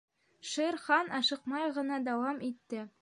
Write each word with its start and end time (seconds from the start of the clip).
—Шер 0.51 0.77
Хан 0.85 1.07
ашыҡмай 1.19 1.67
ғына 1.77 2.01
дауам 2.09 2.43
итте. 2.49 2.87